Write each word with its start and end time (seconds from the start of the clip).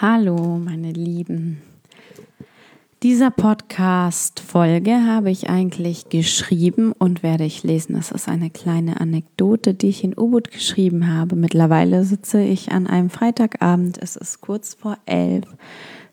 Hallo, 0.00 0.58
meine 0.58 0.90
Lieben. 0.90 1.62
Dieser 3.04 3.30
Podcast-Folge 3.30 5.06
habe 5.06 5.30
ich 5.30 5.48
eigentlich 5.48 6.08
geschrieben 6.08 6.92
und 6.92 7.22
werde 7.22 7.44
ich 7.44 7.62
lesen. 7.62 7.94
Das 7.94 8.10
ist 8.10 8.28
eine 8.28 8.50
kleine 8.50 9.00
Anekdote, 9.00 9.74
die 9.74 9.88
ich 9.88 10.02
in 10.02 10.18
U-Boot 10.18 10.50
geschrieben 10.50 11.14
habe. 11.14 11.36
Mittlerweile 11.36 12.04
sitze 12.04 12.42
ich 12.42 12.72
an 12.72 12.88
einem 12.88 13.10
Freitagabend, 13.10 13.96
es 14.02 14.16
ist 14.16 14.40
kurz 14.40 14.74
vor 14.74 14.98
elf, 15.06 15.46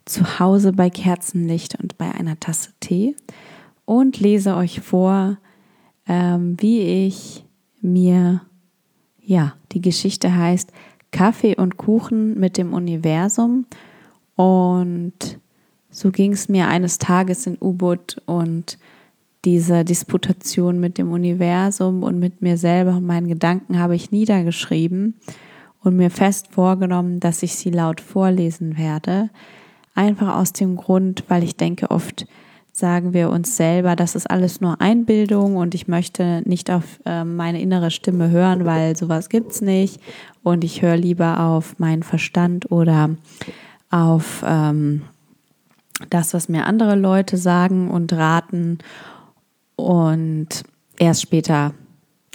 zu 0.05 0.39
Hause 0.39 0.71
bei 0.71 0.91
Kerzenlicht 0.91 1.79
und 1.81 1.97
bei 1.97 2.11
einer 2.11 2.39
Tasse 2.39 2.69
Tee 2.79 3.15
und 3.85 4.19
lese 4.19 4.55
euch 4.55 4.81
vor, 4.81 5.37
ähm, 6.07 6.57
wie 6.59 7.07
ich 7.07 7.43
mir, 7.81 8.41
ja, 9.19 9.55
die 9.71 9.81
Geschichte 9.81 10.35
heißt 10.35 10.71
Kaffee 11.17 11.55
und 11.55 11.77
Kuchen 11.77 12.39
mit 12.39 12.59
dem 12.59 12.73
Universum. 12.73 13.65
Und 14.35 15.39
so 15.89 16.11
ging 16.11 16.33
es 16.33 16.47
mir 16.47 16.67
eines 16.67 16.99
Tages 16.99 17.47
in 17.47 17.57
U-Boot 17.59 18.21
und 18.27 18.77
diese 19.43 19.83
Disputation 19.83 20.79
mit 20.79 20.99
dem 20.99 21.11
Universum 21.11 22.03
und 22.03 22.19
mit 22.19 22.43
mir 22.43 22.55
selber 22.55 22.97
und 22.97 23.07
meinen 23.07 23.27
Gedanken 23.27 23.79
habe 23.79 23.95
ich 23.95 24.11
niedergeschrieben 24.11 25.15
und 25.81 25.95
mir 25.95 26.11
fest 26.11 26.49
vorgenommen, 26.51 27.19
dass 27.19 27.41
ich 27.41 27.55
sie 27.55 27.71
laut 27.71 27.99
vorlesen 27.99 28.77
werde. 28.77 29.31
Einfach 29.95 30.35
aus 30.35 30.53
dem 30.53 30.75
Grund, 30.75 31.23
weil 31.29 31.43
ich 31.43 31.55
denke, 31.55 31.89
oft 31.89 32.27
sagen 32.77 33.13
wir 33.13 33.29
uns 33.29 33.57
selber, 33.57 33.95
das 33.95 34.15
ist 34.15 34.29
alles 34.29 34.61
nur 34.61 34.79
Einbildung 34.81 35.55
und 35.55 35.73
ich 35.73 35.87
möchte 35.87 36.43
nicht 36.45 36.69
auf 36.69 36.99
äh, 37.05 37.23
meine 37.23 37.61
innere 37.61 37.91
Stimme 37.91 38.29
hören, 38.29 38.65
weil 38.65 38.95
sowas 38.95 39.29
gibt 39.29 39.51
es 39.51 39.61
nicht. 39.61 39.99
Und 40.43 40.63
ich 40.63 40.81
höre 40.81 40.97
lieber 40.97 41.39
auf 41.39 41.79
meinen 41.79 42.03
Verstand 42.03 42.71
oder 42.71 43.09
auf 43.89 44.43
ähm, 44.45 45.01
das, 46.09 46.33
was 46.33 46.49
mir 46.49 46.65
andere 46.65 46.95
Leute 46.95 47.37
sagen 47.37 47.89
und 47.89 48.13
raten. 48.13 48.77
Und 49.75 50.63
erst 50.99 51.23
später 51.23 51.73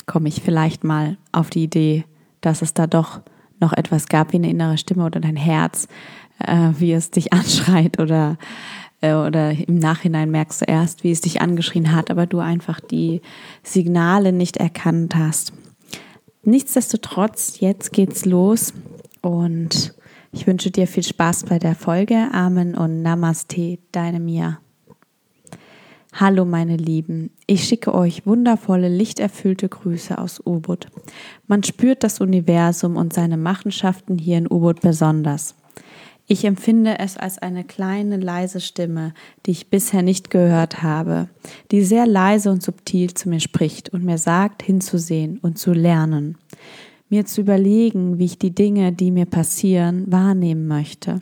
komme 0.07 0.29
ich 0.29 0.43
vielleicht 0.43 0.83
mal 0.83 1.17
auf 1.31 1.51
die 1.51 1.63
Idee, 1.65 2.05
dass 2.41 2.63
es 2.63 2.75
da 2.75 2.87
doch 2.87 3.21
noch 3.61 3.73
etwas 3.73 4.09
gab 4.09 4.33
wie 4.33 4.39
eine 4.39 4.51
innere 4.51 4.77
Stimme 4.77 5.05
oder 5.05 5.21
dein 5.21 5.37
Herz, 5.37 5.87
äh, 6.41 6.71
wie 6.79 6.93
es 6.93 7.11
dich 7.11 7.33
anschreit 7.33 8.01
oder 8.01 8.37
äh, 9.03 9.13
oder 9.13 9.51
im 9.51 9.79
Nachhinein 9.79 10.31
merkst 10.31 10.63
du 10.63 10.65
erst, 10.65 11.05
wie 11.05 11.11
es 11.11 11.21
dich 11.21 11.43
angeschrien 11.43 11.93
hat, 11.93 12.11
aber 12.11 12.27
du 12.27 12.39
einfach 12.39 12.81
die 12.81 13.21
Signale 13.63 14.33
nicht 14.33 14.57
erkannt 14.57 15.15
hast. 15.15 15.53
Nichtsdestotrotz, 16.45 17.61
jetzt 17.61 17.93
geht's 17.93 18.25
los 18.25 18.73
und 19.21 19.95
ich 20.33 20.47
wünsche 20.47 20.71
dir 20.71 20.87
viel 20.87 21.03
Spaß 21.03 21.45
bei 21.45 21.59
der 21.59 21.75
Folge. 21.75 22.29
Amen 22.33 22.75
und 22.75 23.03
Namaste, 23.03 23.79
deine 23.93 24.19
Mia. 24.19 24.59
Hallo 26.15 26.45
meine 26.45 26.77
Lieben, 26.77 27.31
ich 27.47 27.65
schicke 27.65 27.95
euch 27.95 28.27
wundervolle, 28.27 28.89
lichterfüllte 28.89 29.71
Grüße 29.71 30.19
aus 30.19 30.43
U-Boot. 30.45 30.89
Man 31.47 31.63
spürt 31.63 32.05
das 32.05 32.21
Universum 32.21 32.97
und 32.97 33.15
seine 33.15 33.39
Machenschaften 33.39 34.19
hier 34.19 34.37
in 34.37 34.47
U-Boot 34.47 34.83
besonders. 34.83 35.55
Ich 36.33 36.47
empfinde 36.47 36.99
es 36.99 37.19
als 37.19 37.37
eine 37.37 37.63
kleine, 37.63 38.17
leise 38.17 38.63
Stimme, 38.63 39.13
die 39.45 39.51
ich 39.51 39.69
bisher 39.69 40.01
nicht 40.01 40.31
gehört 40.31 40.83
habe, 40.83 41.29
die 41.71 41.83
sehr 41.83 42.07
leise 42.07 42.51
und 42.51 42.63
subtil 42.63 43.13
zu 43.13 43.29
mir 43.29 43.39
spricht 43.39 43.91
und 43.91 44.03
mir 44.03 44.17
sagt, 44.17 44.63
hinzusehen 44.63 45.37
und 45.43 45.59
zu 45.59 45.75
lernen, 45.75 46.39
mir 47.11 47.27
zu 47.27 47.43
überlegen, 47.43 48.19
wie 48.19 48.25
ich 48.25 48.39
die 48.39 48.55
Dinge, 48.55 48.95
die 48.95 49.11
mir 49.11 49.27
passieren, 49.27 50.11
wahrnehmen 50.11 50.67
möchte, 50.67 51.21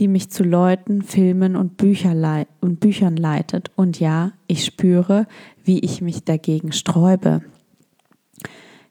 die 0.00 0.08
mich 0.08 0.28
zu 0.28 0.42
Leuten, 0.42 1.02
Filmen 1.02 1.54
und, 1.54 1.76
Bücher 1.76 2.44
und 2.60 2.80
Büchern 2.80 3.16
leitet. 3.16 3.70
Und 3.76 4.00
ja, 4.00 4.32
ich 4.48 4.64
spüre, 4.64 5.28
wie 5.62 5.78
ich 5.78 6.02
mich 6.02 6.24
dagegen 6.24 6.72
sträube, 6.72 7.42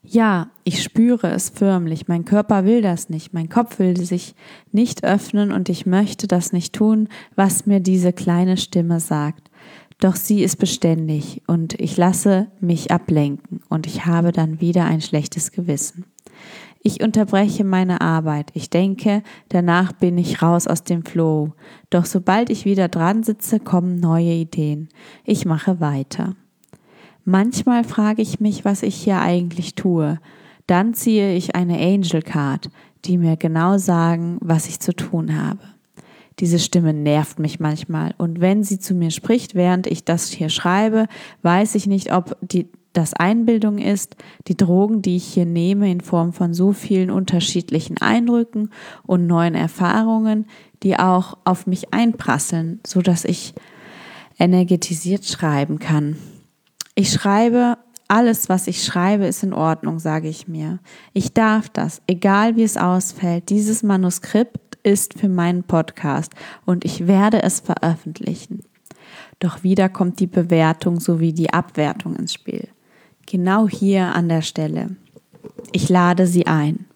ja, 0.10 0.50
ich 0.64 0.82
spüre 0.82 1.32
es 1.32 1.50
förmlich. 1.50 2.08
Mein 2.08 2.24
Körper 2.24 2.64
will 2.66 2.82
das 2.82 3.10
nicht. 3.10 3.34
Mein 3.34 3.50
Kopf 3.50 3.80
will 3.80 3.98
sich 3.98 4.36
nicht 4.72 5.04
öffnen 5.04 5.52
und 5.52 5.70
ich 5.70 5.86
möchte 5.86 6.28
das 6.28 6.54
nicht 6.54 6.74
tun, 6.74 7.10
was 7.36 7.66
mir 7.66 7.82
diese 7.82 8.14
kleine 8.14 8.58
Stimme 8.58 9.00
sagt. 9.00 9.52
Doch 10.00 10.16
sie 10.16 10.44
ist 10.44 10.58
beständig 10.58 11.42
und 11.48 11.74
ich 11.80 11.98
lasse 11.98 12.48
mich 12.60 12.92
ablenken 12.92 13.62
und 13.68 13.88
ich 13.88 14.06
habe 14.06 14.32
dann 14.32 14.62
wieder 14.62 14.86
ein 14.86 15.02
schlechtes 15.02 15.52
Gewissen. 15.52 16.06
Ich 16.84 17.04
unterbreche 17.04 17.66
meine 17.66 18.00
Arbeit. 18.00 18.52
Ich 18.54 18.70
denke, 18.70 19.24
danach 19.50 19.92
bin 19.92 20.18
ich 20.18 20.42
raus 20.42 20.68
aus 20.68 20.84
dem 20.84 21.04
Flow. 21.04 21.54
Doch 21.90 22.06
sobald 22.06 22.50
ich 22.50 22.64
wieder 22.64 22.88
dran 22.88 23.24
sitze, 23.24 23.60
kommen 23.60 24.00
neue 24.00 24.34
Ideen. 24.34 24.88
Ich 25.26 25.46
mache 25.46 25.82
weiter. 25.82 26.36
Manchmal 27.30 27.84
frage 27.84 28.22
ich 28.22 28.40
mich, 28.40 28.64
was 28.64 28.84
ich 28.84 28.96
hier 28.96 29.20
eigentlich 29.20 29.76
tue. 29.76 30.18
Dann 30.66 30.94
ziehe 30.94 31.36
ich 31.36 31.58
eine 31.58 31.78
Angel 31.78 32.22
Card, 32.22 32.70
die 33.04 33.18
mir 33.18 33.36
genau 33.36 33.78
sagen, 33.78 34.38
was 34.40 34.70
ich 34.70 34.80
zu 34.80 34.96
tun 34.96 35.38
habe. 35.38 35.60
Diese 36.40 36.58
Stimme 36.58 36.94
nervt 36.94 37.38
mich 37.38 37.60
manchmal 37.60 38.16
und 38.18 38.40
wenn 38.40 38.64
sie 38.64 38.80
zu 38.80 38.94
mir 38.94 39.12
spricht, 39.12 39.56
während 39.56 39.88
ich 39.88 40.06
das 40.06 40.30
hier 40.30 40.48
schreibe, 40.48 41.08
weiß 41.42 41.76
ich 41.76 41.86
nicht, 41.86 42.14
ob 42.14 42.38
die, 42.40 42.70
das 42.94 43.14
Einbildung 43.14 43.78
ist, 43.78 44.16
die 44.48 44.56
Drogen, 44.56 45.02
die 45.02 45.18
ich 45.18 45.26
hier 45.26 45.46
nehme 45.46 45.92
in 45.92 46.00
Form 46.00 46.32
von 46.32 46.54
so 46.54 46.72
vielen 46.72 47.12
unterschiedlichen 47.12 47.98
Eindrücken 47.98 48.70
und 49.06 49.28
neuen 49.28 49.54
Erfahrungen, 49.54 50.46
die 50.82 50.98
auch 50.98 51.38
auf 51.44 51.68
mich 51.68 51.94
einprasseln, 51.94 52.80
so 52.88 53.02
dass 53.02 53.26
ich 53.26 53.54
energetisiert 54.40 55.26
schreiben 55.26 55.80
kann. 55.80 56.16
Ich 57.00 57.12
schreibe, 57.12 57.78
alles, 58.08 58.50
was 58.50 58.66
ich 58.66 58.84
schreibe, 58.84 59.28
ist 59.28 59.44
in 59.44 59.54
Ordnung, 59.54 60.00
sage 60.00 60.28
ich 60.28 60.48
mir. 60.48 60.80
Ich 61.14 61.32
darf 61.32 61.70
das, 61.70 62.02
egal 62.08 62.56
wie 62.56 62.64
es 62.64 62.76
ausfällt. 62.76 63.52
Dieses 63.52 63.84
Manuskript 63.84 64.80
ist 64.82 65.14
für 65.14 65.30
meinen 65.30 65.62
Podcast 65.62 66.34
und 66.66 66.86
ich 66.86 67.06
werde 67.06 67.44
es 67.44 67.60
veröffentlichen. 67.60 68.64
Doch 69.38 69.62
wieder 69.62 69.90
kommt 69.90 70.20
die 70.20 70.26
Bewertung 70.26 71.00
sowie 71.00 71.34
die 71.34 71.54
Abwertung 71.54 72.16
ins 72.16 72.34
Spiel. 72.34 72.68
Genau 73.28 73.68
hier 73.68 74.16
an 74.16 74.28
der 74.28 74.42
Stelle. 74.42 74.96
Ich 75.74 75.90
lade 75.90 76.26
sie 76.26 76.48
ein. 76.48 76.88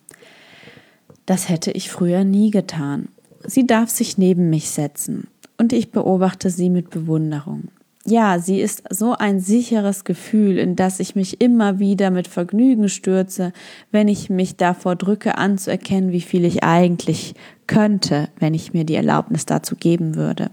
Das 1.28 1.48
hätte 1.48 1.70
ich 1.70 1.92
früher 1.92 2.24
nie 2.24 2.50
getan. 2.50 3.10
Sie 3.46 3.68
darf 3.68 3.92
sich 3.92 4.18
neben 4.18 4.50
mich 4.50 4.72
setzen 4.72 5.28
und 5.60 5.74
ich 5.74 5.92
beobachte 5.92 6.50
sie 6.50 6.72
mit 6.72 6.90
Bewunderung 6.90 7.70
ja, 8.06 8.40
sie 8.40 8.60
ist 8.60 8.84
so 8.90 9.14
ein 9.14 9.40
sicheres 9.40 10.04
Gefühl, 10.04 10.58
in 10.58 10.76
das 10.76 11.00
ich 11.00 11.16
mich 11.16 11.40
immer 11.40 11.78
wieder 11.80 12.10
mit 12.10 12.28
Vergnügen 12.28 12.90
stürze, 12.90 13.54
wenn 13.92 14.08
ich 14.08 14.30
mich 14.30 14.58
davor 14.58 14.96
drücke, 14.96 15.38
anzuerkennen, 15.38 16.12
wie 16.12 16.22
viel 16.22 16.44
ich 16.44 16.64
eigentlich 16.64 17.36
könnte, 17.68 18.30
wenn 18.40 18.54
ich 18.54 18.74
mir 18.74 18.86
die 18.86 18.96
Erlaubnis 18.96 19.46
dazu 19.46 19.76
geben 19.76 20.16
würde. 20.16 20.50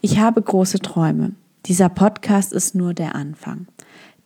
Ich 0.00 0.18
habe 0.18 0.40
große 0.40 0.78
Träume. 0.78 1.32
Dieser 1.66 1.90
Podcast 1.90 2.52
ist 2.52 2.74
nur 2.74 2.94
der 2.94 3.14
Anfang. 3.14 3.66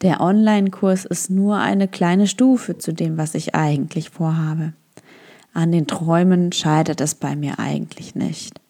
Der 0.03 0.21
Online-Kurs 0.21 1.04
ist 1.04 1.31
nur 1.31 1.56
eine 1.56 1.89
kleine 1.89 2.28
Stufe 2.28 2.78
zu 2.78 2.93
dem, 2.93 3.19
was 3.19 3.34
ich 3.34 3.54
eigentlich 3.54 4.10
vorhabe. 4.10 4.75
An 5.54 5.72
den 5.72 5.87
Träumen 5.87 6.53
scheitert 6.53 7.00
es 7.00 7.15
bei 7.15 7.34
mir 7.37 7.59
eigentlich 7.59 8.15
nicht. 8.15 8.61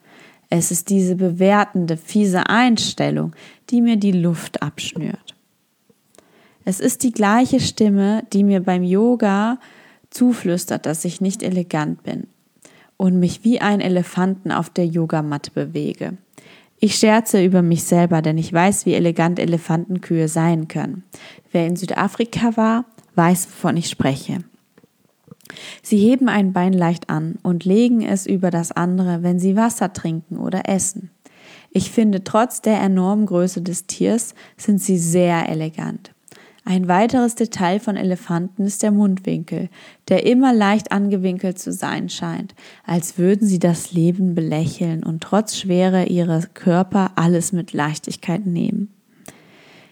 Es 0.54 0.70
ist 0.70 0.90
diese 0.90 1.16
bewertende, 1.16 1.96
fiese 1.96 2.50
Einstellung, 2.50 3.32
die 3.70 3.80
mir 3.80 3.96
die 3.96 4.12
Luft 4.12 4.62
abschnürt. 4.62 5.34
Es 6.66 6.78
ist 6.78 7.04
die 7.04 7.10
gleiche 7.10 7.58
Stimme, 7.58 8.24
die 8.34 8.44
mir 8.44 8.60
beim 8.60 8.82
Yoga 8.82 9.58
zuflüstert, 10.10 10.84
dass 10.84 11.06
ich 11.06 11.22
nicht 11.22 11.42
elegant 11.42 12.02
bin 12.02 12.26
und 12.98 13.18
mich 13.18 13.44
wie 13.44 13.62
ein 13.62 13.80
Elefanten 13.80 14.52
auf 14.52 14.68
der 14.68 14.84
Yogamatte 14.84 15.52
bewege. 15.52 16.18
Ich 16.78 16.96
scherze 16.96 17.42
über 17.42 17.62
mich 17.62 17.84
selber, 17.84 18.20
denn 18.20 18.36
ich 18.36 18.52
weiß, 18.52 18.84
wie 18.84 18.92
elegant 18.92 19.38
Elefantenkühe 19.38 20.28
sein 20.28 20.68
können. 20.68 21.02
Wer 21.50 21.66
in 21.66 21.76
Südafrika 21.76 22.58
war, 22.58 22.84
weiß, 23.14 23.46
wovon 23.46 23.78
ich 23.78 23.88
spreche. 23.88 24.40
Sie 25.82 25.98
heben 25.98 26.28
ein 26.28 26.52
Bein 26.52 26.72
leicht 26.72 27.10
an 27.10 27.38
und 27.42 27.64
legen 27.64 28.02
es 28.02 28.26
über 28.26 28.50
das 28.50 28.72
andere, 28.72 29.22
wenn 29.22 29.38
sie 29.38 29.56
Wasser 29.56 29.92
trinken 29.92 30.38
oder 30.38 30.68
essen. 30.68 31.10
Ich 31.70 31.90
finde, 31.90 32.22
trotz 32.22 32.60
der 32.60 32.80
enormen 32.80 33.26
Größe 33.26 33.62
des 33.62 33.86
Tiers 33.86 34.34
sind 34.56 34.80
sie 34.80 34.98
sehr 34.98 35.48
elegant. 35.48 36.12
Ein 36.64 36.86
weiteres 36.86 37.34
Detail 37.34 37.80
von 37.80 37.96
Elefanten 37.96 38.64
ist 38.66 38.84
der 38.84 38.92
Mundwinkel, 38.92 39.68
der 40.08 40.24
immer 40.26 40.52
leicht 40.52 40.92
angewinkelt 40.92 41.58
zu 41.58 41.72
sein 41.72 42.08
scheint, 42.08 42.54
als 42.84 43.18
würden 43.18 43.48
sie 43.48 43.58
das 43.58 43.92
Leben 43.92 44.36
belächeln 44.36 45.02
und 45.02 45.22
trotz 45.22 45.56
Schwere 45.56 46.04
ihrer 46.04 46.40
Körper 46.54 47.12
alles 47.16 47.52
mit 47.52 47.72
Leichtigkeit 47.72 48.46
nehmen. 48.46 48.94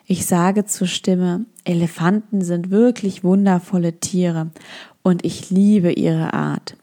Ich 0.06 0.26
sage 0.26 0.64
zur 0.64 0.86
Stimme, 0.86 1.44
Elefanten 1.64 2.42
sind 2.42 2.70
wirklich 2.70 3.24
wundervolle 3.24 3.98
Tiere 3.98 4.50
und 5.02 5.24
ich 5.24 5.50
liebe 5.50 5.92
ihre 5.92 6.34
Art. 6.34 6.76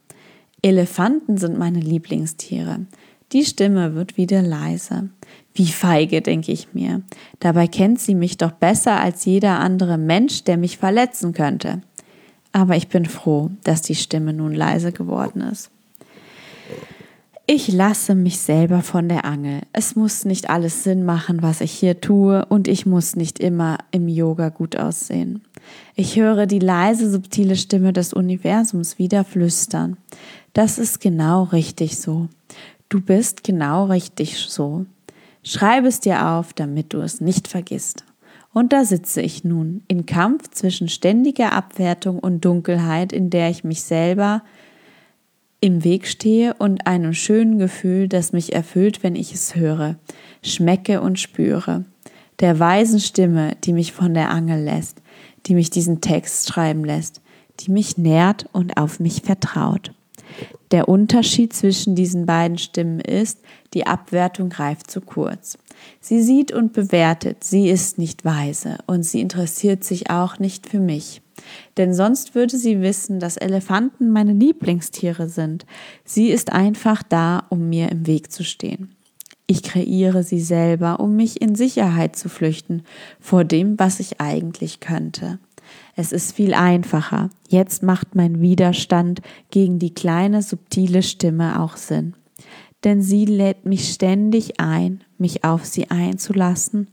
Elefanten 0.61 1.37
sind 1.37 1.57
meine 1.57 1.79
Lieblingstiere. 1.79 2.85
Die 3.33 3.43
Stimme 3.43 3.95
wird 3.95 4.17
wieder 4.17 4.41
leise. 4.41 5.09
Wie 5.53 5.67
feige, 5.67 6.21
denke 6.21 6.51
ich 6.51 6.73
mir. 6.73 7.01
Dabei 7.39 7.67
kennt 7.67 7.99
sie 7.99 8.15
mich 8.15 8.37
doch 8.37 8.51
besser 8.51 8.99
als 8.99 9.25
jeder 9.25 9.59
andere 9.59 9.97
Mensch, 9.97 10.43
der 10.43 10.57
mich 10.57 10.77
verletzen 10.77 11.33
könnte. 11.33 11.81
Aber 12.51 12.75
ich 12.75 12.87
bin 12.87 13.05
froh, 13.05 13.51
dass 13.63 13.81
die 13.81 13.95
Stimme 13.95 14.33
nun 14.33 14.53
leise 14.53 14.91
geworden 14.91 15.41
ist. 15.41 15.69
Ich 17.45 17.71
lasse 17.71 18.13
mich 18.13 18.39
selber 18.39 18.81
von 18.81 19.07
der 19.07 19.23
Angel. 19.23 19.61
Es 19.71 19.95
muss 19.95 20.25
nicht 20.25 20.49
alles 20.49 20.83
Sinn 20.83 21.05
machen, 21.05 21.41
was 21.41 21.61
ich 21.61 21.71
hier 21.71 22.01
tue, 22.01 22.45
und 22.45 22.67
ich 22.67 22.85
muss 22.85 23.15
nicht 23.15 23.39
immer 23.39 23.77
im 23.91 24.09
Yoga 24.09 24.49
gut 24.49 24.75
aussehen. 24.75 25.46
Ich 25.95 26.15
höre 26.15 26.45
die 26.45 26.59
leise, 26.59 27.09
subtile 27.09 27.55
Stimme 27.55 27.93
des 27.93 28.13
Universums 28.13 28.99
wieder 28.99 29.23
flüstern. 29.23 29.97
Das 30.53 30.77
ist 30.79 31.01
genau 31.01 31.43
richtig 31.43 31.97
so. 31.97 32.29
Du 32.89 33.01
bist 33.01 33.43
genau 33.43 33.85
richtig 33.85 34.37
so. 34.37 34.85
Schreib 35.43 35.85
es 35.85 35.99
dir 35.99 36.27
auf, 36.27 36.53
damit 36.53 36.93
du 36.93 36.99
es 36.99 37.21
nicht 37.21 37.47
vergisst. 37.47 38.03
Und 38.53 38.73
da 38.73 38.85
sitze 38.85 39.21
ich 39.21 39.43
nun, 39.43 39.83
in 39.87 40.05
Kampf 40.05 40.49
zwischen 40.49 40.89
ständiger 40.89 41.53
Abwertung 41.53 42.19
und 42.19 42.43
Dunkelheit, 42.43 43.13
in 43.13 43.29
der 43.29 43.49
ich 43.49 43.63
mich 43.63 43.83
selber 43.83 44.41
im 45.59 45.83
Weg 45.83 46.07
stehe 46.07 46.53
und 46.55 46.87
einem 46.87 47.13
schönen 47.13 47.59
Gefühl, 47.59 48.07
das 48.07 48.33
mich 48.33 48.53
erfüllt, 48.53 49.03
wenn 49.03 49.15
ich 49.15 49.33
es 49.33 49.55
höre, 49.55 49.95
schmecke 50.43 51.01
und 51.01 51.19
spüre. 51.19 51.85
Der 52.39 52.59
weisen 52.59 52.99
Stimme, 52.99 53.55
die 53.63 53.73
mich 53.73 53.91
von 53.91 54.13
der 54.13 54.29
Angel 54.29 54.63
lässt, 54.63 55.01
die 55.47 55.55
mich 55.55 55.69
diesen 55.69 56.01
Text 56.01 56.49
schreiben 56.49 56.83
lässt, 56.83 57.21
die 57.59 57.71
mich 57.71 57.97
nährt 57.97 58.47
und 58.51 58.77
auf 58.77 58.99
mich 58.99 59.21
vertraut. 59.21 59.93
Der 60.71 60.89
Unterschied 60.89 61.53
zwischen 61.53 61.95
diesen 61.95 62.25
beiden 62.25 62.57
Stimmen 62.57 62.99
ist, 62.99 63.39
die 63.73 63.87
Abwertung 63.87 64.49
greift 64.49 64.91
zu 64.91 64.99
kurz. 64.99 65.57
Sie 66.01 66.21
sieht 66.21 66.51
und 66.51 66.73
bewertet, 66.73 67.43
sie 67.43 67.69
ist 67.69 67.97
nicht 67.97 68.25
weise 68.25 68.77
und 68.87 69.03
sie 69.03 69.21
interessiert 69.21 69.83
sich 69.83 70.09
auch 70.09 70.39
nicht 70.39 70.67
für 70.67 70.79
mich. 70.79 71.21
Denn 71.77 71.93
sonst 71.93 72.35
würde 72.35 72.57
sie 72.57 72.81
wissen, 72.81 73.19
dass 73.19 73.37
Elefanten 73.37 74.11
meine 74.11 74.33
Lieblingstiere 74.33 75.29
sind. 75.29 75.65
Sie 76.03 76.29
ist 76.29 76.51
einfach 76.51 77.03
da, 77.03 77.43
um 77.49 77.69
mir 77.69 77.89
im 77.89 78.07
Weg 78.07 78.31
zu 78.31 78.43
stehen. 78.43 78.96
Ich 79.47 79.63
kreiere 79.63 80.23
sie 80.23 80.41
selber, 80.41 80.99
um 80.99 81.15
mich 81.15 81.41
in 81.41 81.55
Sicherheit 81.55 82.17
zu 82.17 82.27
flüchten 82.27 82.83
vor 83.21 83.45
dem, 83.45 83.79
was 83.79 84.01
ich 84.01 84.19
eigentlich 84.19 84.81
könnte. 84.81 85.39
Es 85.95 86.11
ist 86.11 86.35
viel 86.35 86.53
einfacher. 86.53 87.29
Jetzt 87.47 87.81
macht 87.81 88.13
mein 88.13 88.41
Widerstand 88.41 89.21
gegen 89.49 89.79
die 89.79 89.93
kleine, 89.93 90.41
subtile 90.41 91.01
Stimme 91.01 91.61
auch 91.61 91.77
Sinn. 91.77 92.13
Denn 92.83 93.01
sie 93.01 93.25
lädt 93.25 93.65
mich 93.65 93.93
ständig 93.93 94.59
ein, 94.59 95.03
mich 95.17 95.45
auf 95.45 95.65
sie 95.65 95.89
einzulassen 95.89 96.89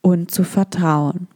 und 0.00 0.30
zu 0.30 0.44
vertrauen. 0.44 1.26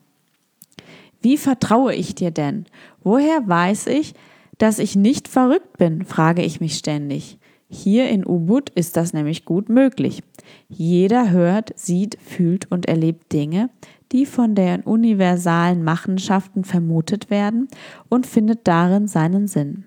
Wie 1.21 1.37
vertraue 1.37 1.95
ich 1.95 2.15
dir 2.15 2.31
denn? 2.31 2.67
Woher 3.03 3.47
weiß 3.47 3.89
ich, 3.89 4.15
dass 4.59 4.79
ich 4.79 4.95
nicht 4.95 5.27
verrückt 5.27 5.79
bin, 5.79 6.05
frage 6.05 6.43
ich 6.43 6.61
mich 6.61 6.77
ständig. 6.77 7.39
Hier 7.73 8.09
in 8.11 8.27
Ubud 8.27 8.69
ist 8.71 8.97
das 8.97 9.13
nämlich 9.13 9.45
gut 9.45 9.69
möglich. 9.69 10.25
Jeder 10.69 11.31
hört, 11.31 11.73
sieht, 11.79 12.19
fühlt 12.21 12.71
und 12.71 12.87
erlebt 12.87 13.33
Dinge, 13.33 13.71
die 14.11 14.27
von 14.27 14.57
den 14.57 14.83
universalen 14.83 15.85
Machenschaften 15.85 16.65
vermutet 16.65 17.31
werden 17.31 17.69
und 18.09 18.27
findet 18.27 18.67
darin 18.67 19.07
seinen 19.07 19.47
Sinn. 19.47 19.85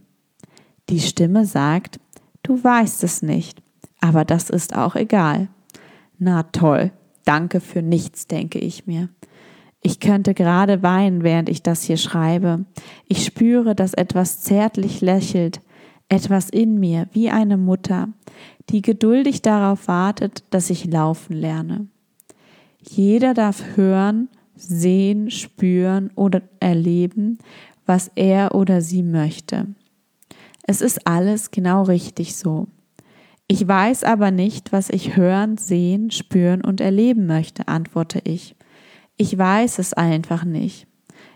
Die 0.89 1.01
Stimme 1.01 1.45
sagt, 1.45 1.99
du 2.41 2.63
weißt 2.63 3.03
es 3.03 3.21
nicht, 3.21 3.61
aber 3.99 4.23
das 4.23 4.49
ist 4.49 4.75
auch 4.77 4.95
egal. 4.95 5.49
Na 6.17 6.43
toll, 6.43 6.91
danke 7.25 7.59
für 7.59 7.81
nichts, 7.81 8.27
denke 8.27 8.59
ich 8.59 8.87
mir. 8.87 9.09
Ich 9.81 9.99
könnte 9.99 10.33
gerade 10.33 10.81
weinen, 10.83 11.23
während 11.23 11.49
ich 11.49 11.61
das 11.61 11.83
hier 11.83 11.97
schreibe. 11.97 12.63
Ich 13.09 13.25
spüre, 13.25 13.75
dass 13.75 13.93
etwas 13.93 14.41
zärtlich 14.41 15.01
lächelt, 15.01 15.59
etwas 16.13 16.49
in 16.49 16.79
mir, 16.79 17.07
wie 17.11 17.31
eine 17.31 17.57
Mutter, 17.57 18.09
die 18.69 18.83
geduldig 18.83 19.41
darauf 19.41 19.87
wartet, 19.87 20.43
dass 20.51 20.69
ich 20.69 20.85
laufen 20.85 21.33
lerne. 21.35 21.87
Jeder 22.79 23.33
darf 23.33 23.75
hören, 23.75 24.29
sehen, 24.55 25.31
spüren 25.31 26.11
oder 26.15 26.43
erleben, 26.59 27.39
was 27.87 28.11
er 28.13 28.53
oder 28.53 28.81
sie 28.81 29.01
möchte. 29.01 29.67
Es 30.61 30.81
ist 30.81 31.07
alles 31.07 31.49
genau 31.49 31.83
richtig 31.83 32.35
so. 32.35 32.67
Ich 33.47 33.67
weiß 33.67 34.03
aber 34.03 34.29
nicht, 34.29 34.71
was 34.71 34.89
ich 34.89 35.17
hören, 35.17 35.57
sehen, 35.57 36.11
spüren 36.11 36.63
und 36.63 36.79
erleben 36.79 37.25
möchte, 37.25 37.67
antworte 37.67 38.21
ich. 38.23 38.55
Ich 39.17 39.35
weiß 39.35 39.79
es 39.79 39.93
einfach 39.93 40.45
nicht. 40.45 40.87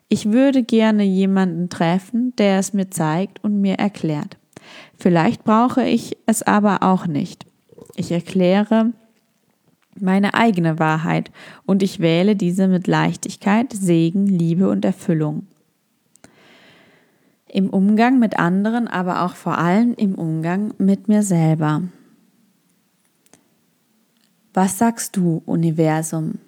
Ich 0.07 0.31
würde 0.31 0.63
gerne 0.63 1.03
jemanden 1.03 1.67
treffen, 1.67 2.33
der 2.37 2.59
es 2.59 2.73
mir 2.73 2.89
zeigt 2.89 3.43
und 3.43 3.59
mir 3.59 3.75
erklärt. 3.75 4.36
Vielleicht 4.97 5.43
brauche 5.43 5.83
ich 5.83 6.17
es 6.25 6.43
aber 6.43 6.83
auch 6.83 7.05
nicht. 7.07 7.45
Ich 7.95 8.11
erkläre 8.11 8.93
meine 9.99 10.33
eigene 10.33 10.79
Wahrheit 10.79 11.31
und 11.65 11.83
ich 11.83 11.99
wähle 11.99 12.35
diese 12.35 12.67
mit 12.67 12.87
Leichtigkeit, 12.87 13.73
Segen, 13.73 14.27
Liebe 14.27 14.69
und 14.69 14.85
Erfüllung. 14.85 15.47
Im 17.47 17.69
Umgang 17.69 18.19
mit 18.19 18.37
anderen, 18.37 18.87
aber 18.87 19.23
auch 19.23 19.35
vor 19.35 19.57
allem 19.57 19.93
im 19.93 20.15
Umgang 20.15 20.73
mit 20.77 21.07
mir 21.07 21.23
selber. 21.23 21.83
Was 24.53 24.77
sagst 24.77 25.15
du, 25.15 25.41
Universum? 25.45 26.39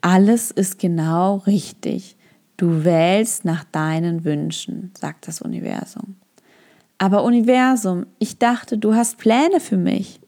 Alles 0.00 0.50
ist 0.50 0.78
genau 0.78 1.36
richtig. 1.38 2.16
Du 2.56 2.84
wählst 2.84 3.44
nach 3.44 3.64
deinen 3.64 4.24
Wünschen, 4.24 4.92
sagt 4.96 5.26
das 5.26 5.40
Universum. 5.40 6.16
Aber 6.98 7.24
Universum, 7.24 8.06
ich 8.18 8.38
dachte, 8.38 8.78
du 8.78 8.94
hast 8.94 9.18
Pläne 9.18 9.60
für 9.60 9.76
mich. 9.76 10.20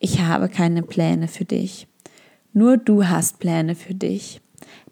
Ich 0.00 0.20
habe 0.20 0.48
keine 0.48 0.82
Pläne 0.82 1.28
für 1.28 1.44
dich. 1.44 1.86
Nur 2.52 2.76
du 2.76 3.06
hast 3.06 3.38
Pläne 3.38 3.74
für 3.74 3.94
dich. 3.94 4.40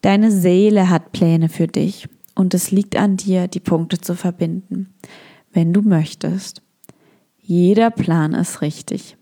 Deine 0.03 0.31
Seele 0.31 0.89
hat 0.89 1.13
Pläne 1.13 1.49
für 1.49 1.67
dich. 1.67 2.09
Und 2.35 2.55
es 2.55 2.71
liegt 2.71 2.97
an 2.97 3.17
dir, 3.17 3.49
die 3.49 3.61
Punkte 3.61 4.01
zu 4.01 4.15
verbinden, 4.15 4.95
wenn 5.53 5.73
du 5.73 5.83
möchtest. 5.83 6.63
Jeder 7.39 7.91
Plan 7.91 8.33
ist 8.33 8.63
richtig. 8.63 9.17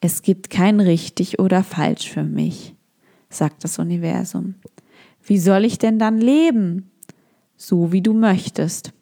Es 0.00 0.22
gibt 0.22 0.50
kein 0.50 0.80
richtig 0.80 1.38
oder 1.38 1.62
falsch 1.62 2.10
für 2.10 2.24
mich, 2.24 2.74
sagt 3.30 3.62
das 3.62 3.78
Universum. 3.78 4.56
Wie 5.22 5.38
soll 5.38 5.64
ich 5.64 5.78
denn 5.78 6.00
dann 6.00 6.18
leben? 6.18 6.90
So 7.56 7.92
wie 7.92 8.02
du 8.02 8.12
möchtest. 8.12 8.92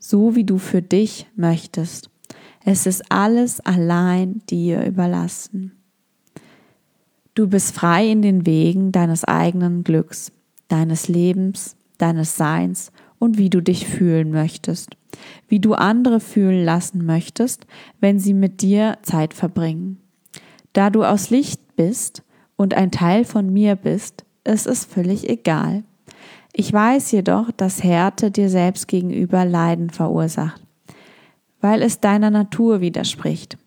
So 0.00 0.34
wie 0.34 0.44
du 0.44 0.58
für 0.58 0.82
dich 0.82 1.26
möchtest. 1.36 2.10
Es 2.64 2.86
ist 2.86 3.12
alles 3.12 3.60
allein 3.60 4.42
dir 4.48 4.84
überlassen. 4.84 5.72
Du 7.34 7.48
bist 7.48 7.74
frei 7.74 8.10
in 8.10 8.22
den 8.22 8.46
Wegen 8.46 8.92
deines 8.92 9.24
eigenen 9.24 9.84
Glücks, 9.84 10.32
deines 10.68 11.06
Lebens, 11.06 11.76
deines 11.98 12.36
Seins 12.36 12.90
und 13.18 13.38
wie 13.38 13.50
du 13.50 13.60
dich 13.60 13.86
fühlen 13.86 14.30
möchtest, 14.30 14.96
wie 15.48 15.60
du 15.60 15.74
andere 15.74 16.18
fühlen 16.18 16.64
lassen 16.64 17.04
möchtest, 17.04 17.66
wenn 18.00 18.18
sie 18.18 18.34
mit 18.34 18.62
dir 18.62 18.98
Zeit 19.02 19.34
verbringen. 19.34 19.98
Da 20.72 20.90
du 20.90 21.04
aus 21.04 21.30
Licht 21.30 21.76
bist 21.76 22.22
und 22.56 22.74
ein 22.74 22.90
Teil 22.90 23.24
von 23.24 23.52
mir 23.52 23.76
bist, 23.76 24.24
ist 24.44 24.66
es 24.66 24.84
völlig 24.84 25.28
egal. 25.28 25.84
Ich 26.52 26.72
weiß 26.72 27.12
jedoch, 27.12 27.50
dass 27.56 27.82
Härte 27.82 28.30
dir 28.30 28.50
selbst 28.50 28.88
gegenüber 28.88 29.44
Leiden 29.44 29.90
verursacht 29.90 30.60
weil 31.60 31.82
es 31.82 32.00
deiner 32.00 32.30
Natur 32.30 32.80
widerspricht. 32.80 33.58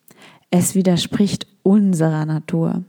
Es 0.50 0.76
widerspricht 0.76 1.48
unserer 1.64 2.26
Natur. 2.26 2.84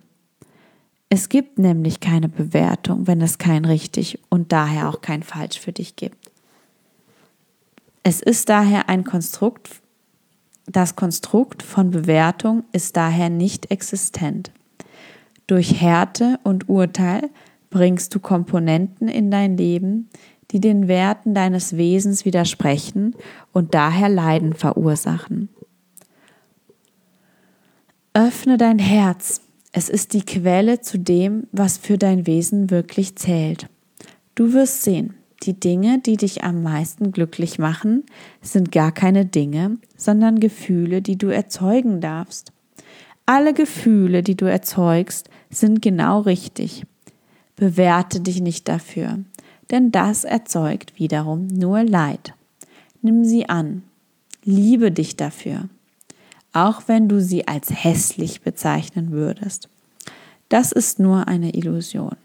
Es 1.09 1.29
gibt 1.29 1.59
nämlich 1.59 2.01
keine 2.01 2.29
Bewertung, 2.29 3.07
wenn 3.07 3.21
es 3.21 3.39
kein 3.39 3.65
richtig 3.65 4.19
und 4.31 4.53
daher 4.53 4.89
auch 4.89 5.01
kein 5.01 5.23
falsch 5.23 5.61
für 5.61 5.73
dich 5.73 5.97
gibt. 5.97 6.33
Es 8.03 8.21
ist 8.21 8.49
daher 8.49 8.89
ein 8.89 9.05
Konstrukt, 9.05 9.71
das 10.67 10.97
Konstrukt 10.97 11.63
von 11.63 11.91
Bewertung 11.91 12.65
ist 12.73 12.97
daher 12.97 13.31
nicht 13.31 13.71
existent. 13.71 14.51
Durch 15.47 15.81
Härte 15.81 16.41
und 16.43 16.69
Urteil 16.69 17.31
bringst 17.75 18.15
du 18.15 18.21
Komponenten 18.21 19.09
in 19.09 19.33
dein 19.33 19.57
Leben, 19.57 20.09
die 20.53 20.61
den 20.61 20.87
Werten 20.87 21.35
deines 21.35 21.77
Wesens 21.77 22.25
widersprechen 22.25 23.17
und 23.53 23.75
daher 23.75 24.09
Leiden 24.09 24.53
verursachen. 24.53 25.49
Öffne 28.13 28.59
dein 28.59 28.79
Herz. 28.79 29.41
Es 29.73 29.89
ist 29.89 30.13
die 30.13 30.23
Quelle 30.23 30.83
zu 30.83 31.01
dem, 31.01 31.49
was 31.51 31.77
für 31.77 31.99
dein 31.99 32.29
Wesen 32.29 32.71
wirklich 32.71 33.17
zählt. 33.17 33.69
Du 34.37 34.53
wirst 34.53 34.85
sehen, 34.85 35.15
Die 35.43 35.59
Dinge, 35.59 35.99
die 35.99 36.17
dich 36.17 36.45
am 36.45 36.63
meisten 36.63 37.11
glücklich 37.11 37.59
machen, 37.59 38.05
sind 38.41 38.71
gar 38.71 38.93
keine 38.93 39.27
Dinge, 39.27 39.79
sondern 39.97 40.39
Gefühle, 40.39 41.03
die 41.03 41.19
du 41.19 41.27
erzeugen 41.27 42.01
darfst. 42.01 42.53
Alle 43.27 43.53
Gefühle, 43.53 44.23
die 44.23 44.37
du 44.37 44.47
erzeugst, 44.47 45.29
sind 45.51 45.83
genau 45.83 46.21
richtig. 46.21 46.85
Bewerte 47.57 48.21
dich 48.21 48.41
nicht 48.41 48.69
dafür, 48.69 49.21
denn 49.71 49.93
das 49.93 50.25
erzeugt 50.25 50.99
wiederum 50.99 51.47
nur 51.47 51.85
Leid. 51.85 52.35
Nimm 53.03 53.25
sie 53.25 53.49
an. 53.49 53.83
Liebe 54.45 54.91
dich 54.91 55.17
dafür, 55.17 55.69
auch 56.53 56.83
wenn 56.87 57.09
du 57.09 57.21
sie 57.21 57.49
als 57.49 57.71
hässlich 57.71 58.43
bezeichnen 58.43 59.11
würdest. 59.11 59.69
Das 60.49 60.73
ist 60.73 60.99
nur 60.99 61.29
eine 61.29 61.55
Illusion. 61.55 62.17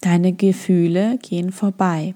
Deine 0.00 0.32
Gefühle 0.32 1.18
gehen 1.18 1.52
vorbei. 1.52 2.14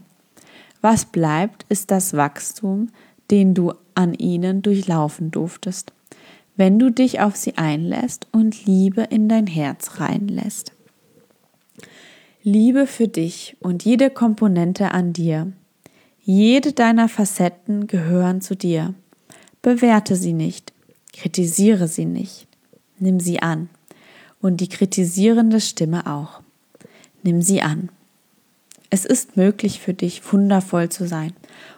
Was 0.80 1.04
bleibt, 1.04 1.64
ist 1.68 1.90
das 1.90 2.14
Wachstum, 2.14 2.88
den 3.30 3.54
du 3.54 3.72
an 3.94 4.14
ihnen 4.14 4.62
durchlaufen 4.62 5.30
durftest, 5.30 5.92
wenn 6.56 6.78
du 6.78 6.90
dich 6.90 7.20
auf 7.20 7.36
sie 7.36 7.56
einlässt 7.56 8.26
und 8.32 8.66
Liebe 8.66 9.02
in 9.02 9.28
dein 9.28 9.46
Herz 9.46 10.00
reinlässt. 10.00 10.72
Liebe 12.44 12.88
für 12.88 13.06
dich 13.06 13.56
und 13.60 13.84
jede 13.84 14.10
Komponente 14.10 14.90
an 14.90 15.12
dir. 15.12 15.52
Jede 16.24 16.72
deiner 16.72 17.08
Facetten 17.08 17.86
gehören 17.86 18.40
zu 18.40 18.56
dir. 18.56 18.94
Bewerte 19.62 20.16
sie 20.16 20.32
nicht, 20.32 20.72
kritisiere 21.12 21.86
sie 21.86 22.04
nicht, 22.04 22.48
nimm 22.98 23.20
sie 23.20 23.40
an 23.40 23.68
und 24.40 24.60
die 24.60 24.68
kritisierende 24.68 25.60
Stimme 25.60 26.08
auch. 26.08 26.40
Nimm 27.22 27.42
sie 27.42 27.62
an. 27.62 27.90
Es 28.90 29.04
ist 29.04 29.36
möglich 29.36 29.78
für 29.78 29.94
dich, 29.94 30.20
wundervoll 30.32 30.88
zu 30.88 31.06
sein 31.06 31.34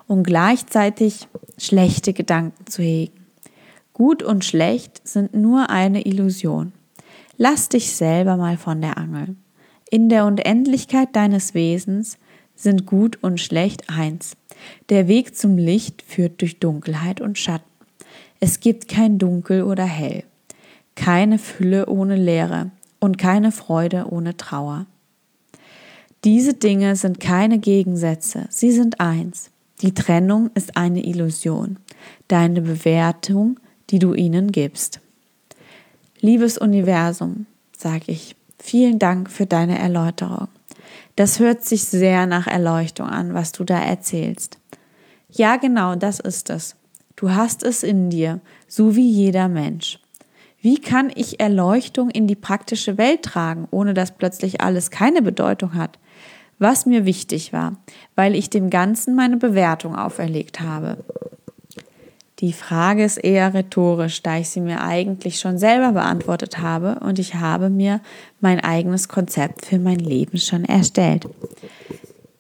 und 0.07 0.23
gleichzeitig 0.23 1.29
schlechte 1.59 2.15
Gedanken 2.15 2.67
zu 2.69 2.83
hegen. 2.83 3.27
Gut 3.93 4.23
und 4.23 4.47
schlecht 4.47 5.07
sind 5.07 5.35
nur 5.35 5.69
eine 5.69 6.07
Illusion. 6.07 6.73
Lass 7.37 7.69
dich 7.69 7.95
selber 7.95 8.39
mal 8.39 8.57
von 8.57 8.81
der 8.81 8.97
Angel. 8.97 9.37
In 9.91 10.09
der 10.09 10.25
Unendlichkeit 10.25 11.15
deines 11.15 11.55
Wesens 11.55 12.19
sind 12.57 12.87
gut 12.87 13.19
und 13.23 13.41
schlecht 13.41 13.89
eins. 13.89 14.37
Der 14.89 15.09
Weg 15.09 15.37
zum 15.37 15.59
Licht 15.59 16.03
führt 16.03 16.41
durch 16.41 16.59
Dunkelheit 16.59 17.21
und 17.21 17.39
Schatten. 17.39 17.69
Es 18.41 18.61
gibt 18.61 18.89
kein 18.89 19.19
Dunkel 19.19 19.63
oder 19.63 19.85
Hell, 19.85 20.25
keine 20.95 21.39
Fülle 21.39 21.87
ohne 21.87 22.17
Leere 22.17 22.71
und 23.01 23.19
keine 23.19 23.53
Freude 23.53 24.07
ohne 24.11 24.37
Trauer. 24.37 24.87
Diese 26.25 26.55
Dinge 26.55 26.97
sind 26.97 27.21
keine 27.21 27.59
Gegensätze, 27.59 28.47
sie 28.49 28.71
sind 28.71 29.01
eins. 29.01 29.51
Die 29.83 29.93
Trennung 29.93 30.51
ist 30.55 30.77
eine 30.77 31.05
Illusion, 31.05 31.79
deine 32.29 32.63
Bewertung, 32.63 33.61
die 33.91 33.99
du 33.99 34.15
ihnen 34.15 34.53
gibst. 34.53 35.01
Liebes 36.21 36.57
Universum, 36.57 37.47
sage 37.77 38.05
ich, 38.13 38.37
vielen 38.59 38.99
Dank 38.99 39.31
für 39.31 39.47
deine 39.47 39.79
Erläuterung. 39.79 40.49
Das 41.17 41.39
hört 41.39 41.65
sich 41.65 41.85
sehr 41.85 42.27
nach 42.27 42.47
Erleuchtung 42.47 43.07
an, 43.07 43.35
was 43.35 43.53
du 43.53 43.65
da 43.65 43.79
erzählst. 43.79 44.59
Ja, 45.31 45.57
genau, 45.57 45.95
das 45.95 46.21
ist 46.21 46.51
es. 46.51 46.77
Du 47.17 47.31
hast 47.31 47.63
es 47.63 47.83
in 47.83 48.11
dir, 48.11 48.41
so 48.67 48.97
wie 48.97 49.09
jeder 49.09 49.49
Mensch. 49.49 50.01
Wie 50.61 50.81
kann 50.81 51.13
ich 51.15 51.41
Erleuchtung 51.41 52.11
in 52.11 52.27
die 52.27 52.35
praktische 52.35 52.99
Welt 52.99 53.23
tragen, 53.23 53.69
ohne 53.71 53.95
dass 53.95 54.13
plötzlich 54.13 54.61
alles 54.61 54.91
keine 54.91 55.23
Bedeutung 55.23 55.75
hat? 55.75 55.99
was 56.59 56.87
mir 56.87 57.05
wichtig 57.05 57.53
war, 57.53 57.77
weil 58.15 58.35
ich 58.35 58.51
dem 58.51 58.71
Ganzen 58.71 59.15
meine 59.15 59.37
Bewertung 59.37 59.97
auferlegt 59.97 60.61
habe. 60.61 61.05
Die 62.45 62.53
Frage 62.53 63.03
ist 63.03 63.17
eher 63.17 63.55
rhetorisch, 63.55 64.23
da 64.23 64.37
ich 64.37 64.51
sie 64.51 64.61
mir 64.61 64.83
eigentlich 64.83 65.41
schon 65.41 65.57
selber 65.57 65.93
beantwortet 65.93 66.59
habe 66.59 67.01
und 67.01 67.19
ich 67.19 67.37
habe 67.37 67.71
mir 67.71 68.03
mein 68.43 68.61
eigenes 68.61 69.09
Konzept 69.09 69.65
für 69.65 69.79
mein 69.79 69.99
Leben 69.99 70.37
schon 70.37 70.67
erstellt. 70.67 71.27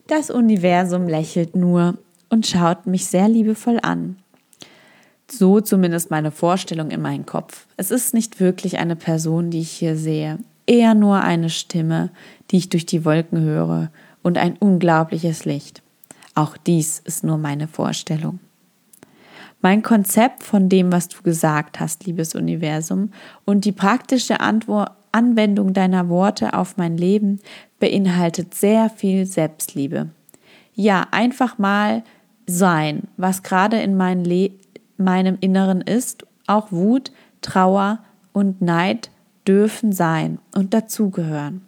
Das 0.07 0.29
Universum 0.29 1.09
lächelt 1.09 1.57
nur 1.57 1.97
und 2.29 2.47
schaut 2.47 2.87
mich 2.87 3.07
sehr 3.07 3.31
liebevoll 3.31 3.79
an. 3.81 4.17
So 5.27 5.63
zumindest 5.63 6.11
meine 6.11 6.33
Vorstellung 6.33 6.91
in 6.91 7.01
meinem 7.01 7.25
Kopf. 7.25 7.65
Es 7.79 7.91
ist 7.91 8.13
nicht 8.13 8.41
wirklich 8.41 8.77
eine 8.77 8.97
Person, 8.97 9.49
die 9.49 9.61
ich 9.61 9.71
hier 9.71 9.97
sehe, 9.97 10.37
eher 10.67 10.93
nur 10.93 11.23
eine 11.23 11.49
Stimme, 11.49 12.11
die 12.51 12.59
ich 12.59 12.69
durch 12.69 12.85
die 12.85 13.07
Wolken 13.07 13.41
höre 13.41 13.91
und 14.23 14.37
ein 14.37 14.59
unglaubliches 14.59 15.47
Licht. 15.47 15.81
Auch 16.35 16.59
dies 16.59 16.99
ist 16.99 17.25
nur 17.25 17.39
meine 17.39 17.69
Vorstellung. 17.69 18.41
Mein 19.65 19.83
Konzept 19.83 20.43
von 20.43 20.69
dem, 20.69 20.93
was 20.93 21.09
du 21.09 21.23
gesagt 21.23 21.81
hast, 21.81 22.05
liebes 22.05 22.35
Universum, 22.35 23.13
und 23.47 23.65
die 23.65 23.73
praktische 23.73 24.41
Antwort, 24.41 24.91
Anwendung 25.11 25.73
deiner 25.73 26.11
Worte 26.11 26.53
auf 26.53 26.77
mein 26.77 26.99
Leben 26.99 27.41
beinhaltet 27.81 28.53
sehr 28.53 28.91
viel 28.91 29.25
Selbstliebe. 29.25 30.11
Ja, 30.75 31.07
einfach 31.13 31.57
mal 31.57 32.03
sein, 32.47 33.05
was 33.17 33.43
gerade 33.43 33.81
in 33.81 33.97
mein 33.97 34.29
meinem 34.99 35.39
Inneren 35.41 35.81
ist, 35.81 36.27
auch 36.47 36.71
Wut, 36.71 37.11
Trauer 37.41 38.01
und 38.35 38.61
Neid 38.61 39.11
dürfen 39.49 39.93
sein 39.93 40.41
und 40.55 40.75
dazugehören. 40.75 41.63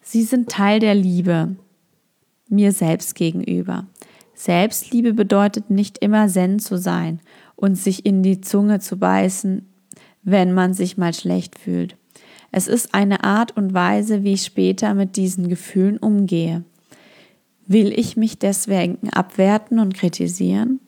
Sie 0.00 0.22
sind 0.22 0.48
Teil 0.48 0.78
der 0.78 0.94
Liebe 0.94 1.56
mir 2.48 2.70
selbst 2.70 3.16
gegenüber. 3.16 3.88
Selbstliebe 4.42 5.14
bedeutet 5.14 5.70
nicht 5.70 5.98
immer 5.98 6.26
Zen 6.26 6.58
zu 6.58 6.76
sein 6.76 7.20
und 7.54 7.76
sich 7.76 8.04
in 8.04 8.24
die 8.24 8.40
Zunge 8.40 8.80
zu 8.80 8.98
beißen, 8.98 9.68
wenn 10.24 10.52
man 10.52 10.74
sich 10.74 10.98
mal 10.98 11.14
schlecht 11.14 11.60
fühlt. 11.60 11.96
Es 12.50 12.66
ist 12.66 12.92
eine 12.92 13.22
Art 13.22 13.56
und 13.56 13.72
Weise, 13.72 14.24
wie 14.24 14.32
ich 14.32 14.42
später 14.42 14.94
mit 14.94 15.14
diesen 15.14 15.48
Gefühlen 15.48 15.96
umgehe. 15.96 16.64
Will 17.68 17.96
ich 17.96 18.16
mich 18.16 18.36
deswegen 18.36 19.10
abwerten 19.10 19.78
und 19.78 19.94
kritisieren? 19.94 20.80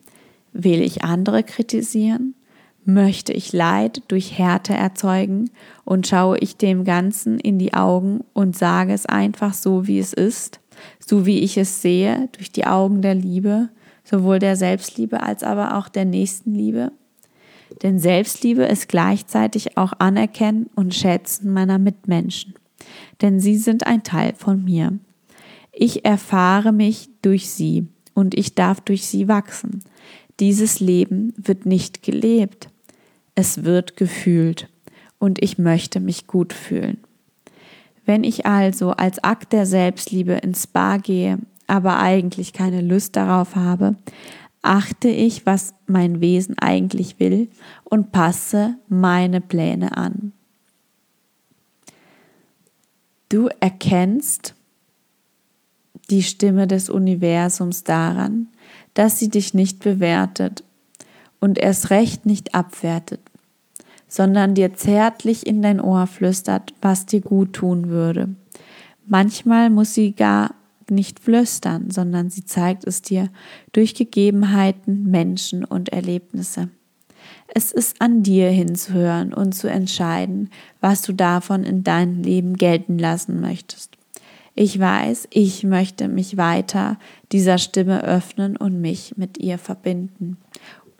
Will 0.51 0.81
ich 0.81 1.05
andere 1.05 1.41
kritisieren? 1.41 2.35
Möchte 2.83 3.31
ich 3.31 3.53
Leid 3.53 4.03
durch 4.09 4.37
Härte 4.37 4.73
erzeugen 4.73 5.49
und 5.85 6.07
schaue 6.07 6.39
ich 6.39 6.57
dem 6.57 6.83
Ganzen 6.83 7.39
in 7.39 7.57
die 7.57 7.73
Augen 7.73 8.19
und 8.33 8.57
sage 8.57 8.91
es 8.91 9.05
einfach 9.05 9.53
so, 9.53 9.87
wie 9.87 9.99
es 9.99 10.11
ist, 10.11 10.59
so 10.99 11.25
wie 11.25 11.39
ich 11.39 11.57
es 11.57 11.81
sehe, 11.81 12.29
durch 12.33 12.51
die 12.51 12.65
Augen 12.65 13.01
der 13.01 13.15
Liebe, 13.15 13.69
sowohl 14.03 14.39
der 14.39 14.55
Selbstliebe 14.55 15.23
als 15.23 15.43
aber 15.43 15.77
auch 15.77 15.89
der 15.89 16.05
Nächstenliebe? 16.05 16.91
Denn 17.81 17.99
Selbstliebe 17.99 18.63
ist 18.63 18.87
gleichzeitig 18.87 19.77
auch 19.77 19.93
Anerkennen 19.99 20.69
und 20.75 20.93
Schätzen 20.93 21.51
meiner 21.51 21.79
Mitmenschen, 21.79 22.53
denn 23.21 23.39
sie 23.39 23.57
sind 23.57 23.87
ein 23.87 24.03
Teil 24.03 24.33
von 24.35 24.63
mir. 24.63 24.97
Ich 25.71 26.05
erfahre 26.05 26.71
mich 26.71 27.09
durch 27.21 27.49
sie 27.49 27.87
und 28.13 28.37
ich 28.37 28.55
darf 28.55 28.81
durch 28.81 29.05
sie 29.05 29.27
wachsen. 29.27 29.83
Dieses 30.39 30.79
Leben 30.79 31.33
wird 31.37 31.65
nicht 31.65 32.03
gelebt 32.03 32.69
es 33.35 33.65
wird 33.65 33.97
gefühlt 33.97 34.69
und 35.19 35.43
ich 35.43 35.57
möchte 35.57 35.99
mich 35.99 36.25
gut 36.25 36.53
fühlen. 36.53 36.97
Wenn 38.05 38.23
ich 38.23 38.45
also 38.45 38.91
als 38.91 39.23
Akt 39.23 39.53
der 39.53 39.65
Selbstliebe 39.65 40.33
ins 40.33 40.63
Spa 40.63 40.97
gehe, 40.97 41.39
aber 41.67 41.99
eigentlich 41.99 42.53
keine 42.53 42.81
Lust 42.81 43.15
darauf 43.15 43.55
habe, 43.55 43.95
achte 44.61 45.09
ich, 45.09 45.45
was 45.45 45.73
mein 45.87 46.21
Wesen 46.21 46.57
eigentlich 46.59 47.19
will 47.19 47.49
und 47.83 48.11
passe 48.11 48.75
meine 48.87 49.41
Pläne 49.41 49.97
an. 49.97 50.33
Du 53.29 53.49
erkennst 53.59 54.55
die 56.09 56.23
Stimme 56.23 56.67
des 56.67 56.89
Universums 56.89 57.83
daran, 57.83 58.47
dass 58.93 59.19
sie 59.19 59.29
dich 59.29 59.53
nicht 59.53 59.79
bewertet 59.79 60.63
und 61.39 61.57
erst 61.57 61.89
recht 61.89 62.25
nicht 62.25 62.53
abwertet, 62.53 63.19
sondern 64.07 64.55
dir 64.55 64.73
zärtlich 64.73 65.45
in 65.45 65.61
dein 65.61 65.81
Ohr 65.81 66.07
flüstert, 66.07 66.73
was 66.81 67.05
dir 67.05 67.21
gut 67.21 67.53
tun 67.53 67.89
würde. 67.89 68.29
Manchmal 69.05 69.69
muss 69.69 69.93
sie 69.93 70.13
gar 70.13 70.55
nicht 70.89 71.19
flüstern, 71.19 71.89
sondern 71.89 72.29
sie 72.29 72.45
zeigt 72.45 72.85
es 72.85 73.01
dir 73.01 73.29
durch 73.71 73.95
Gegebenheiten, 73.95 75.09
Menschen 75.09 75.63
und 75.63 75.89
Erlebnisse. 75.89 76.69
Es 77.47 77.71
ist 77.71 78.01
an 78.01 78.23
dir 78.23 78.49
hinzuhören 78.49 79.33
und 79.33 79.53
zu 79.53 79.67
entscheiden, 79.67 80.49
was 80.81 81.01
du 81.01 81.13
davon 81.13 81.63
in 81.63 81.83
deinem 81.83 82.21
Leben 82.21 82.55
gelten 82.55 82.97
lassen 82.97 83.39
möchtest. 83.39 83.97
Ich 84.55 84.79
weiß, 84.79 85.27
ich 85.31 85.63
möchte 85.63 86.07
mich 86.07 86.37
weiter 86.37 86.97
dieser 87.31 87.57
Stimme 87.57 88.03
öffnen 88.03 88.55
und 88.55 88.79
mich 88.79 89.17
mit 89.17 89.37
ihr 89.37 89.57
verbinden 89.57 90.37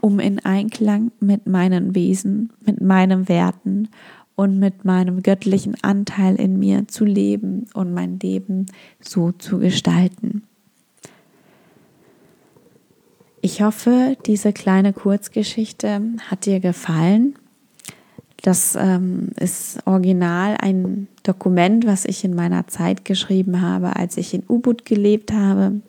um 0.05 0.19
in 0.19 0.38
Einklang 0.38 1.12
mit 1.19 1.47
meinen 1.47 1.95
Wesen, 1.95 2.53
mit 2.63 2.79
meinen 2.79 3.27
Werten 3.27 3.89
und 4.35 4.59
mit 4.59 4.85
meinem 4.85 5.24
göttlichen 5.24 5.75
Anteil 5.81 6.35
in 6.35 6.59
mir 6.59 6.88
zu 6.88 7.05
leben 7.05 7.65
und 7.74 7.91
mein 7.91 8.19
Leben 8.19 8.67
so 9.00 9.31
zu 9.31 9.57
gestalten. 9.57 10.43
Ich 13.41 13.63
hoffe, 13.63 14.15
diese 14.27 14.53
kleine 14.53 14.93
Kurzgeschichte 14.93 16.01
hat 16.29 16.45
dir 16.45 16.59
gefallen. 16.59 17.33
Das 18.43 18.77
ähm, 18.79 19.29
ist 19.39 19.79
original 19.88 20.55
ein 20.62 21.07
Dokument, 21.24 21.88
was 21.88 22.05
ich 22.05 22.24
in 22.24 22.35
meiner 22.35 22.67
Zeit 22.67 23.05
geschrieben 23.05 23.59
habe, 23.59 23.95
als 23.95 24.17
ich 24.17 24.35
in 24.35 24.43
Ubud 24.47 24.85
gelebt 24.85 25.33
habe. 25.33 25.81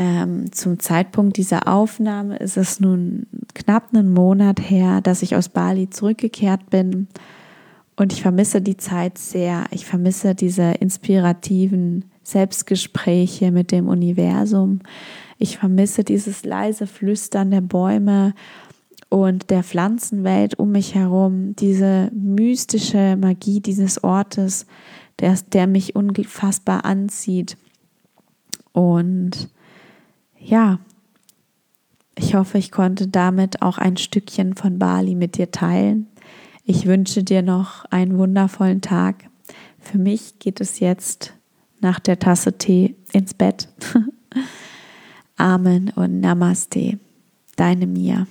Ähm, 0.00 0.50
zum 0.50 0.78
Zeitpunkt 0.78 1.36
dieser 1.36 1.68
Aufnahme 1.68 2.38
ist 2.38 2.56
es 2.56 2.80
nun 2.80 3.26
knapp 3.52 3.92
einen 3.92 4.14
Monat 4.14 4.58
her, 4.58 5.02
dass 5.02 5.20
ich 5.20 5.36
aus 5.36 5.50
Bali 5.50 5.90
zurückgekehrt 5.90 6.70
bin. 6.70 7.06
Und 7.96 8.14
ich 8.14 8.22
vermisse 8.22 8.62
die 8.62 8.78
Zeit 8.78 9.18
sehr. 9.18 9.66
Ich 9.72 9.84
vermisse 9.84 10.34
diese 10.34 10.70
inspirativen 10.70 12.06
Selbstgespräche 12.22 13.50
mit 13.50 13.72
dem 13.72 13.88
Universum. 13.88 14.80
Ich 15.36 15.58
vermisse 15.58 16.02
dieses 16.02 16.46
leise 16.46 16.86
Flüstern 16.86 17.50
der 17.50 17.60
Bäume 17.60 18.32
und 19.10 19.50
der 19.50 19.62
Pflanzenwelt 19.62 20.58
um 20.58 20.72
mich 20.72 20.94
herum, 20.94 21.54
diese 21.56 22.10
mystische 22.14 23.18
Magie 23.20 23.60
dieses 23.60 24.02
Ortes, 24.02 24.64
der, 25.18 25.36
der 25.52 25.66
mich 25.66 25.94
unfassbar 25.94 26.86
anzieht. 26.86 27.58
Und 28.72 29.50
ja, 30.40 30.78
ich 32.16 32.34
hoffe, 32.34 32.58
ich 32.58 32.70
konnte 32.70 33.08
damit 33.08 33.62
auch 33.62 33.78
ein 33.78 33.96
Stückchen 33.96 34.54
von 34.54 34.78
Bali 34.78 35.14
mit 35.14 35.38
dir 35.38 35.50
teilen. 35.50 36.06
Ich 36.64 36.86
wünsche 36.86 37.24
dir 37.24 37.42
noch 37.42 37.84
einen 37.86 38.18
wundervollen 38.18 38.80
Tag. 38.80 39.28
Für 39.78 39.98
mich 39.98 40.38
geht 40.38 40.60
es 40.60 40.80
jetzt 40.80 41.34
nach 41.80 41.98
der 41.98 42.18
Tasse 42.18 42.58
Tee 42.58 42.94
ins 43.12 43.34
Bett. 43.34 43.68
Amen 45.36 45.90
und 45.96 46.20
Namaste. 46.20 46.98
Deine 47.56 47.86
Mia. 47.86 48.26